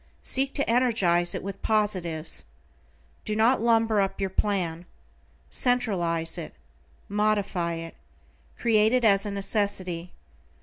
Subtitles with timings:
[0.23, 2.43] Seek to energize it with positives.
[3.23, 4.87] Do not lumber up your plan.
[5.51, 6.55] Centralize it.
[7.07, 7.93] Modify it.
[8.57, 10.11] Create it as a necessity.